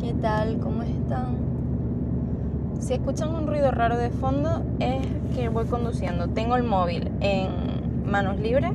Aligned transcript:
¿qué 0.00 0.14
tal? 0.20 0.58
¿Cómo 0.58 0.82
están? 0.82 1.36
Si 2.80 2.94
escuchan 2.94 3.34
un 3.34 3.46
ruido 3.46 3.70
raro 3.70 3.96
de 3.96 4.10
fondo 4.10 4.62
es 4.80 5.06
que 5.34 5.48
voy 5.48 5.66
conduciendo. 5.66 6.28
Tengo 6.28 6.56
el 6.56 6.62
móvil 6.62 7.10
en 7.20 8.08
manos 8.08 8.38
libres, 8.38 8.72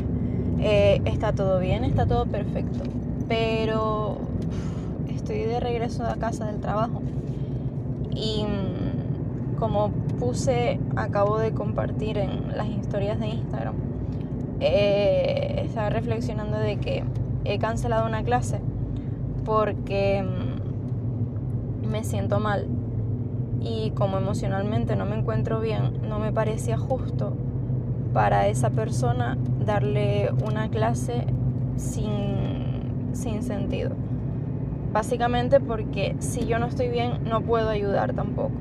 eh, 0.60 1.02
está 1.05 1.34
todo 1.34 1.60
bien, 1.60 1.84
está 1.84 2.05
todo 2.05 2.26
perfecto, 2.26 2.79
pero 3.28 4.18
estoy 5.08 5.40
de 5.40 5.60
regreso 5.60 6.06
a 6.06 6.15
casa 6.15 6.46
del 6.46 6.60
trabajo 6.60 7.01
y 8.13 8.44
mm, 8.44 9.58
como 9.58 9.92
puse, 10.19 10.79
acabo 10.96 11.38
de 11.38 11.51
compartir 11.51 12.17
en 12.17 12.58
las 12.58 12.67
historias 12.67 13.19
de 13.19 13.28
Instagram, 13.28 13.76
eh, 14.60 15.63
estaba 15.65 15.90
reflexionando 15.90 16.58
de 16.58 16.77
que 16.77 17.03
he 17.45 17.59
cancelado 17.59 18.08
una 18.08 18.23
clase 18.23 18.59
porque 19.45 20.23
mm, 20.23 21.88
me 21.88 22.04
siento 22.04 22.40
mal 22.40 22.68
y 23.62 23.91
como 23.91 24.18
emocionalmente 24.18 24.95
no 24.95 25.05
me 25.05 25.18
encuentro 25.18 25.59
bien, 25.59 26.08
no 26.08 26.20
me 26.20 26.32
parecía 26.32 26.77
justo 26.77 27.34
para 28.13 28.48
esa 28.48 28.72
persona 28.72 29.38
darle 29.66 30.32
una 30.46 30.70
clase 30.70 31.26
sin, 31.77 33.13
sin 33.13 33.44
sentido. 33.44 33.91
Básicamente 34.91 35.60
porque 35.60 36.16
si 36.20 36.46
yo 36.46 36.60
no 36.60 36.66
estoy 36.66 36.90
bien 36.90 37.23
no 37.23 37.41
puedo 37.41 37.70
ayudar 37.70 38.13
tampoco. 38.13 38.52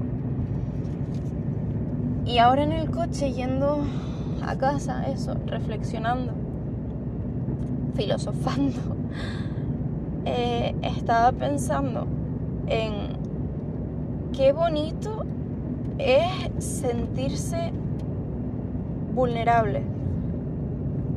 Y 2.26 2.38
ahora 2.38 2.62
en 2.62 2.72
el 2.72 2.90
coche 2.90 3.32
yendo 3.32 3.80
a 4.46 4.56
casa, 4.56 5.08
eso, 5.08 5.34
reflexionando, 5.46 6.32
filosofando, 7.94 8.78
eh, 10.24 10.74
estaba 10.82 11.32
pensando 11.32 12.06
en 12.66 13.18
qué 14.32 14.52
bonito 14.52 15.24
es 15.98 16.64
sentirse 16.64 17.72
vulnerable. 19.14 19.82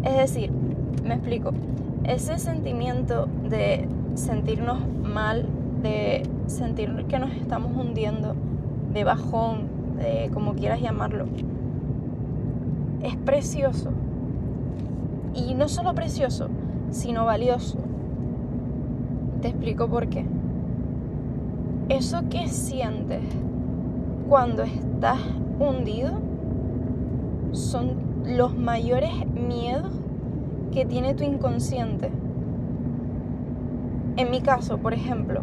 Es 0.04 0.18
decir, 0.18 0.52
me 1.04 1.16
explico, 1.16 1.52
ese 2.04 2.38
sentimiento 2.38 3.28
de 3.50 3.88
sentirnos 4.16 4.80
mal, 5.04 5.48
de 5.82 6.24
sentir 6.48 7.06
que 7.08 7.20
nos 7.20 7.32
estamos 7.32 7.76
hundiendo, 7.76 8.36
de 8.94 9.04
bajón, 9.04 9.68
de 9.98 10.30
como 10.34 10.54
quieras 10.54 10.82
llamarlo, 10.82 11.26
es 13.02 13.16
precioso. 13.18 13.92
Y 15.34 15.56
no 15.56 15.68
solo 15.68 15.94
precioso, 15.94 16.50
sino 16.92 17.26
valioso. 17.26 17.83
Te 19.44 19.50
explico 19.50 19.90
por 19.90 20.08
qué. 20.08 20.26
Eso 21.90 22.30
que 22.30 22.48
sientes 22.48 23.20
cuando 24.30 24.64
estás 24.64 25.20
hundido 25.60 26.14
son 27.52 27.98
los 28.26 28.58
mayores 28.58 29.12
miedos 29.36 29.92
que 30.72 30.86
tiene 30.86 31.14
tu 31.14 31.26
inconsciente. 31.26 32.10
En 34.16 34.32
mi 34.32 34.40
caso, 34.40 34.78
por 34.78 34.94
ejemplo, 34.94 35.42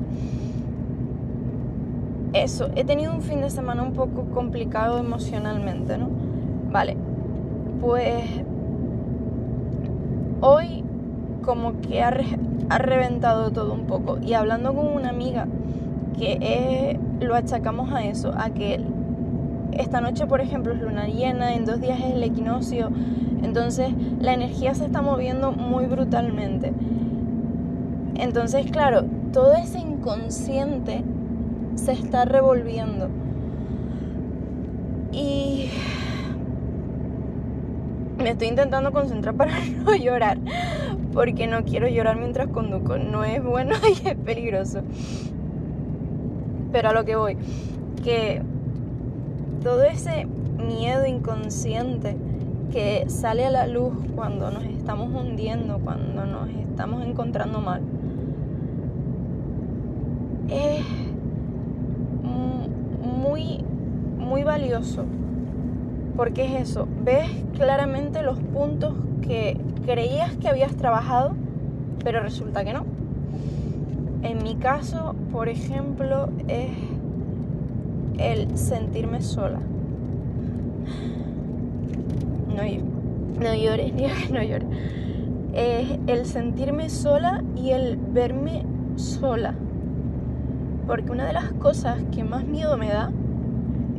eso, 2.32 2.70
he 2.76 2.84
tenido 2.84 3.12
un 3.12 3.20
fin 3.20 3.42
de 3.42 3.50
semana 3.50 3.82
un 3.82 3.92
poco 3.92 4.24
complicado 4.32 4.96
emocionalmente, 4.96 5.98
¿no? 5.98 6.08
Vale, 6.72 6.96
pues 7.82 8.24
hoy 10.40 10.84
como 11.50 11.80
que 11.80 12.00
ha, 12.00 12.12
reventado 12.78 13.50
todo 13.50 13.74
un 13.74 13.86
poco. 13.86 14.18
Y 14.22 14.34
hablando 14.34 14.72
con 14.72 14.86
una 14.86 15.08
amiga 15.08 15.48
que 16.16 16.96
lo 17.20 17.34
achacamos 17.34 17.92
a 17.92 18.04
eso, 18.04 18.32
a 18.38 18.50
que 18.50 18.80
esta 19.72 20.00
noche, 20.00 20.28
por 20.28 20.40
ejemplo, 20.40 20.72
es 20.72 20.80
luna 20.80 21.08
llena, 21.08 21.54
en 21.54 21.64
dos 21.64 21.80
días 21.80 21.98
es 21.98 22.14
el 22.14 22.22
equinoccio, 22.22 22.92
entonces 23.42 23.88
la 24.20 24.32
energía 24.32 24.76
se 24.76 24.84
está 24.84 25.02
moviendo 25.02 25.50
muy 25.50 25.86
brutalmente. 25.86 26.72
Entonces, 28.14 28.70
claro, 28.70 29.02
todo 29.32 29.54
ese 29.54 29.80
inconsciente 29.80 31.02
se 31.74 31.90
está 31.90 32.26
revolviendo. 32.26 33.08
Y 35.10 35.68
me 38.18 38.30
estoy 38.30 38.46
intentando 38.46 38.92
concentrar 38.92 39.34
para 39.36 39.52
no 39.84 39.96
llorar, 39.96 40.38
porque 41.12 41.46
no 41.46 41.64
quiero 41.64 41.88
llorar 41.88 42.16
mientras 42.16 42.48
conduzco. 42.48 42.98
No 42.98 43.24
es 43.24 43.42
bueno 43.42 43.74
y 44.04 44.08
es 44.08 44.16
peligroso. 44.16 44.82
Pero 46.72 46.90
a 46.90 46.92
lo 46.92 47.04
que 47.04 47.16
voy, 47.16 47.36
que 48.04 48.42
todo 49.62 49.82
ese 49.82 50.26
miedo 50.26 51.06
inconsciente 51.06 52.16
que 52.70 53.06
sale 53.08 53.44
a 53.44 53.50
la 53.50 53.66
luz 53.66 53.92
cuando 54.14 54.50
nos 54.50 54.64
estamos 54.64 55.12
hundiendo, 55.12 55.78
cuando 55.78 56.24
nos 56.24 56.48
estamos 56.50 57.04
encontrando 57.04 57.60
mal, 57.60 57.82
es 60.48 60.84
muy, 63.02 63.64
muy 64.18 64.44
valioso. 64.44 65.04
Porque 66.16 66.44
es 66.44 66.70
eso, 66.70 66.86
ves 67.02 67.28
claramente 67.54 68.22
los 68.22 68.38
puntos 68.38 68.94
que 69.20 69.56
creías 69.84 70.36
que 70.36 70.48
habías 70.48 70.74
trabajado, 70.76 71.32
pero 72.02 72.20
resulta 72.20 72.64
que 72.64 72.72
no. 72.72 72.84
En 74.22 74.42
mi 74.42 74.56
caso, 74.56 75.14
por 75.32 75.48
ejemplo, 75.48 76.28
es 76.48 76.70
el 78.18 78.56
sentirme 78.56 79.22
sola. 79.22 79.60
No, 82.48 82.62
no 83.40 83.54
llores, 83.54 83.92
no 84.30 84.42
llores. 84.42 84.68
Es 85.54 85.98
el 86.06 86.26
sentirme 86.26 86.90
sola 86.90 87.42
y 87.56 87.70
el 87.70 87.96
verme 87.96 88.64
sola. 88.96 89.54
Porque 90.86 91.10
una 91.10 91.26
de 91.26 91.32
las 91.32 91.52
cosas 91.52 91.98
que 92.12 92.24
más 92.24 92.44
miedo 92.44 92.76
me 92.76 92.88
da 92.88 93.10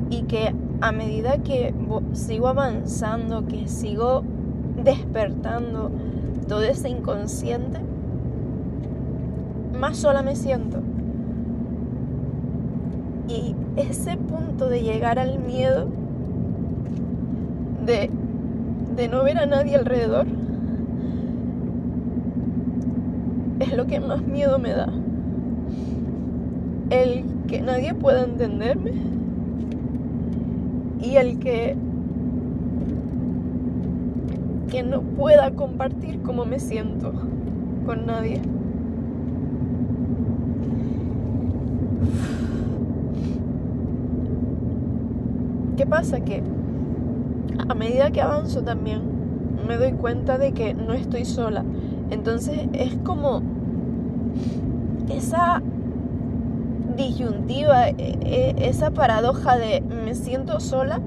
y 0.09 0.23
que 0.23 0.53
a 0.81 0.91
medida 0.91 1.37
que 1.37 1.73
sigo 2.13 2.47
avanzando, 2.47 3.45
que 3.47 3.67
sigo 3.67 4.23
despertando 4.83 5.91
todo 6.47 6.61
ese 6.63 6.89
inconsciente, 6.89 7.79
más 9.79 9.97
sola 9.97 10.21
me 10.21 10.35
siento. 10.35 10.79
Y 13.27 13.55
ese 13.77 14.17
punto 14.17 14.67
de 14.67 14.81
llegar 14.81 15.17
al 15.19 15.39
miedo, 15.39 15.87
de, 17.85 18.09
de 18.95 19.07
no 19.07 19.23
ver 19.23 19.37
a 19.37 19.45
nadie 19.45 19.75
alrededor, 19.75 20.25
es 23.59 23.75
lo 23.75 23.85
que 23.87 23.99
más 23.99 24.21
miedo 24.23 24.59
me 24.59 24.71
da 24.71 24.89
el 26.91 27.23
que 27.47 27.61
nadie 27.61 27.93
pueda 27.93 28.23
entenderme 28.23 28.91
y 31.01 31.15
el 31.15 31.39
que 31.39 31.75
que 34.71 34.83
no 34.83 35.01
pueda 35.01 35.51
compartir 35.51 36.21
cómo 36.21 36.45
me 36.45 36.57
siento 36.57 37.11
con 37.85 38.05
nadie. 38.05 38.41
¿Qué 45.75 45.85
pasa? 45.85 46.21
Que 46.21 46.41
a 47.67 47.73
medida 47.73 48.11
que 48.11 48.21
avanzo 48.21 48.63
también 48.63 49.01
me 49.67 49.77
doy 49.77 49.91
cuenta 49.91 50.37
de 50.37 50.53
que 50.53 50.73
no 50.73 50.93
estoy 50.93 51.25
sola. 51.25 51.65
Entonces 52.09 52.61
es 52.71 52.95
como 53.03 53.41
esa 55.09 55.61
disyuntiva, 56.95 57.89
e, 57.89 57.95
e, 57.97 58.69
esa 58.69 58.91
paradoja 58.91 59.57
de 59.57 59.81
me 59.81 60.15
siento 60.15 60.61
sola, 60.61 61.01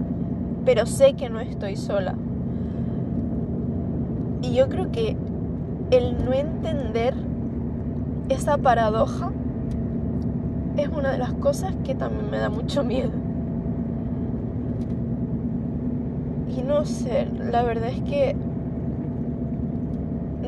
pero 0.66 0.84
sé 0.84 1.14
que 1.14 1.30
no 1.30 1.40
estoy 1.40 1.76
sola. 1.76 2.14
Y 4.44 4.52
yo 4.52 4.68
creo 4.68 4.92
que 4.92 5.16
el 5.90 6.22
no 6.22 6.34
entender 6.34 7.14
esa 8.28 8.58
paradoja 8.58 9.30
es 10.76 10.88
una 10.88 11.12
de 11.12 11.18
las 11.18 11.32
cosas 11.32 11.74
que 11.82 11.94
también 11.94 12.30
me 12.30 12.36
da 12.36 12.50
mucho 12.50 12.84
miedo. 12.84 13.10
Y 16.54 16.62
no 16.62 16.84
sé, 16.84 17.26
la 17.50 17.62
verdad 17.62 17.88
es 17.88 18.02
que 18.02 18.36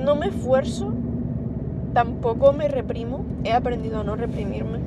no 0.05 0.15
me 0.15 0.27
esfuerzo, 0.27 0.93
tampoco 1.95 2.53
me 2.53 2.69
reprimo, 2.69 3.25
he 3.45 3.53
aprendido 3.55 4.01
a 4.01 4.05
no 4.05 4.15
reprimirme 4.15 4.81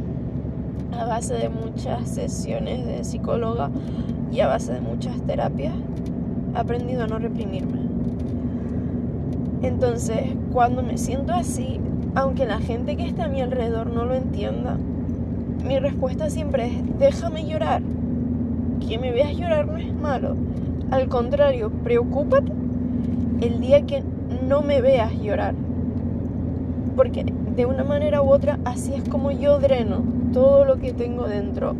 a 0.95 1.05
base 1.05 1.33
de 1.33 1.49
muchas 1.49 2.07
sesiones 2.09 2.85
de 2.85 3.03
psicóloga 3.03 3.71
y 4.31 4.41
a 4.41 4.47
base 4.47 4.71
de 4.71 4.81
muchas 4.81 5.19
terapias, 5.23 5.73
he 6.53 6.59
aprendido 6.59 7.05
a 7.05 7.07
no 7.07 7.17
reprimirme. 7.17 7.88
Entonces, 9.61 10.21
cuando 10.53 10.83
me 10.83 10.97
siento 10.97 11.33
así, 11.33 11.79
aunque 12.15 12.45
la 12.45 12.59
gente 12.59 12.95
que 12.95 13.05
está 13.05 13.25
a 13.25 13.29
mi 13.29 13.41
alrededor 13.41 13.87
no 13.87 14.05
lo 14.05 14.15
entienda, 14.15 14.77
mi 15.65 15.77
respuesta 15.79 16.29
siempre 16.29 16.67
es, 16.67 16.99
déjame 16.99 17.45
llorar. 17.45 17.81
Que 18.87 18.97
me 18.97 19.11
veas 19.11 19.35
llorar 19.35 19.67
no 19.67 19.77
es 19.77 19.93
malo. 19.93 20.35
Al 20.89 21.09
contrario, 21.09 21.69
preocúpate 21.83 22.51
el 23.41 23.59
día 23.59 23.81
que 23.81 24.03
no 24.47 24.61
me 24.61 24.81
veas 24.81 25.13
llorar. 25.21 25.53
Porque 26.95 27.25
de 27.55 27.65
una 27.65 27.83
manera 27.83 28.21
u 28.21 28.29
otra 28.29 28.57
así 28.65 28.93
es 28.93 29.07
como 29.09 29.31
yo 29.31 29.59
dreno 29.59 30.01
todo 30.33 30.65
lo 30.65 30.77
que 30.77 30.93
tengo 30.93 31.27
dentro. 31.27 31.75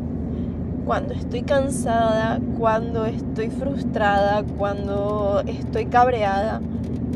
Cuando 0.85 1.13
estoy 1.13 1.43
cansada, 1.43 2.39
cuando 2.57 3.05
estoy 3.05 3.49
frustrada, 3.49 4.43
cuando 4.57 5.41
estoy 5.45 5.85
cabreada. 5.85 6.61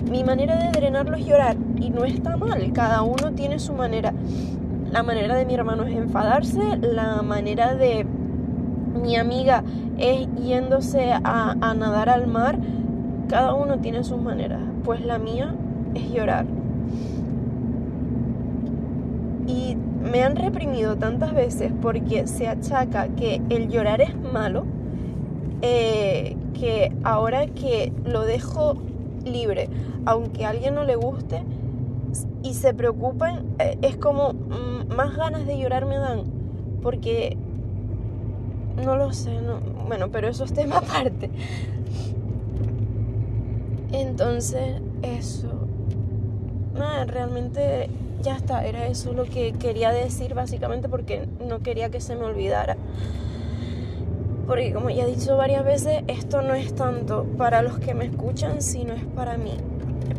Mi 0.09 0.23
manera 0.23 0.57
de 0.57 0.71
drenarlo 0.71 1.15
es 1.15 1.25
llorar 1.25 1.55
y 1.79 1.89
no 1.89 2.03
está 2.03 2.37
mal, 2.37 2.71
cada 2.73 3.01
uno 3.03 3.31
tiene 3.31 3.59
su 3.59 3.73
manera. 3.73 4.13
La 4.91 5.01
manera 5.01 5.35
de 5.35 5.45
mi 5.45 5.55
hermano 5.55 5.83
es 5.83 5.95
enfadarse, 5.95 6.77
la 6.77 7.21
manera 7.21 7.73
de 7.73 8.05
mi 9.01 9.15
amiga 9.15 9.63
es 9.97 10.27
yéndose 10.35 11.13
a, 11.13 11.55
nadar 11.75 12.09
al 12.09 12.27
mar. 12.27 12.57
Cada 13.27 13.53
uno 13.53 13.79
tiene 13.79 14.03
sus 14.03 14.21
maneras, 14.21 14.59
pues 14.83 15.03
la 15.03 15.17
mía 15.17 15.55
es 15.95 16.11
llorar. 16.11 16.45
Y 19.47 19.75
me 20.11 20.23
han 20.23 20.35
reprimido 20.35 20.95
tantas 20.97 21.33
veces 21.33 21.71
porque 21.81 22.27
se 22.27 22.47
achaca 22.47 23.07
que 23.07 23.41
el 23.49 23.69
llorar 23.69 24.01
es 24.01 24.15
malo, 24.15 24.65
eh, 25.61 26.35
que 26.53 26.93
ahora 27.03 27.47
que 27.47 27.91
lo 28.05 28.21
dejo 28.25 28.77
libre, 29.25 29.69
aunque 30.05 30.45
a 30.45 30.49
alguien 30.49 30.75
no 30.75 30.83
le 30.83 30.95
guste 30.95 31.43
y 32.43 32.53
se 32.53 32.73
preocupen, 32.73 33.55
eh, 33.59 33.77
es 33.81 33.97
como 33.97 34.33
mm, 34.33 34.93
más 34.95 35.15
ganas 35.15 35.45
de 35.45 35.57
llorar 35.57 35.85
me 35.85 35.97
dan, 35.97 36.23
porque 36.81 37.37
no 38.83 38.97
lo 38.97 39.13
sé, 39.13 39.41
no, 39.41 39.59
bueno, 39.87 40.09
pero 40.11 40.27
eso 40.27 40.43
es 40.43 40.53
tema 40.53 40.77
aparte. 40.79 41.29
Entonces, 43.91 44.81
eso, 45.03 45.67
nada, 46.73 47.05
realmente 47.05 47.89
ya 48.21 48.35
está, 48.35 48.65
era 48.65 48.87
eso 48.87 49.13
lo 49.13 49.25
que 49.25 49.53
quería 49.53 49.91
decir 49.91 50.33
básicamente 50.33 50.89
porque 50.89 51.27
no 51.47 51.59
quería 51.59 51.89
que 51.89 52.01
se 52.01 52.15
me 52.15 52.23
olvidara. 52.23 52.77
Porque 54.47 54.73
como 54.73 54.89
ya 54.89 55.03
he 55.03 55.07
dicho 55.07 55.37
varias 55.37 55.63
veces, 55.63 56.03
esto 56.07 56.41
no 56.41 56.53
es 56.53 56.73
tanto 56.75 57.25
para 57.37 57.61
los 57.61 57.79
que 57.79 57.93
me 57.93 58.05
escuchan, 58.05 58.61
sino 58.61 58.93
es 58.93 59.05
para 59.05 59.37
mí. 59.37 59.55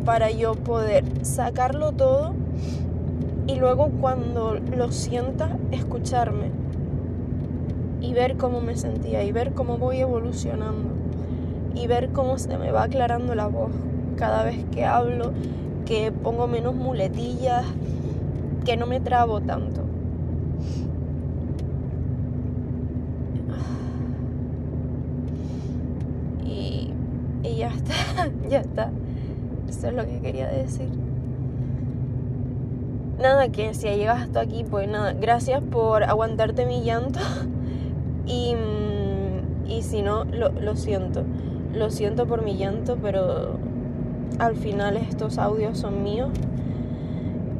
Para 0.03 0.31
yo 0.31 0.55
poder 0.55 1.03
sacarlo 1.23 1.91
todo 1.91 2.33
y 3.47 3.55
luego 3.55 3.89
cuando 4.01 4.55
lo 4.55 4.91
sienta, 4.91 5.57
escucharme 5.71 6.51
y 8.01 8.13
ver 8.13 8.37
cómo 8.37 8.61
me 8.61 8.75
sentía 8.75 9.23
y 9.23 9.31
ver 9.31 9.53
cómo 9.53 9.77
voy 9.77 9.99
evolucionando 9.99 10.89
y 11.75 11.87
ver 11.87 12.09
cómo 12.09 12.37
se 12.37 12.57
me 12.57 12.71
va 12.71 12.83
aclarando 12.83 13.35
la 13.35 13.47
voz 13.47 13.71
cada 14.15 14.43
vez 14.43 14.63
que 14.71 14.85
hablo, 14.85 15.33
que 15.85 16.11
pongo 16.11 16.47
menos 16.47 16.75
muletillas, 16.75 17.65
que 18.63 18.77
no 18.77 18.87
me 18.87 18.99
trabo 18.99 19.41
tanto. 19.41 19.81
Y, 26.45 26.91
y 27.49 27.57
ya 27.57 27.69
está, 27.69 27.93
ya 28.49 28.59
está. 28.59 28.91
Eso 29.67 29.87
es 29.87 29.93
lo 29.93 30.05
que 30.05 30.19
quería 30.19 30.47
decir. 30.47 30.89
Nada, 33.19 33.49
que 33.49 33.73
si 33.73 33.87
llegas 33.87 34.23
hasta 34.23 34.41
aquí, 34.41 34.65
pues 34.69 34.89
nada, 34.89 35.13
gracias 35.13 35.61
por 35.61 36.03
aguantarte 36.03 36.65
mi 36.65 36.83
llanto. 36.83 37.19
Y, 38.27 38.55
y 39.67 39.83
si 39.83 40.01
no, 40.01 40.23
lo, 40.23 40.49
lo 40.49 40.75
siento. 40.75 41.23
Lo 41.75 41.91
siento 41.91 42.25
por 42.25 42.43
mi 42.43 42.57
llanto, 42.57 42.97
pero 42.99 43.59
al 44.39 44.55
final 44.55 44.97
estos 44.97 45.37
audios 45.37 45.77
son 45.77 46.01
míos. 46.01 46.31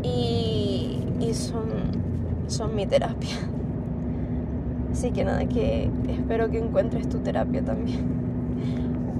Y 0.01 0.95
y 1.19 1.33
son, 1.33 1.63
son 2.47 2.75
mi 2.75 2.85
terapia. 2.85 3.35
Así 4.91 5.11
que 5.11 5.25
nada, 5.25 5.45
que 5.45 5.89
espero 6.07 6.49
que 6.49 6.59
encuentres 6.59 7.09
tu 7.09 7.19
terapia 7.19 7.63
también. 7.63 8.24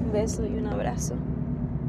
Un 0.06 0.12
beso 0.12 0.46
y 0.46 0.56
un 0.56 0.68
abrazo. 0.68 1.14